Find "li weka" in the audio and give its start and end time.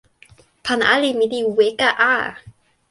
1.31-1.89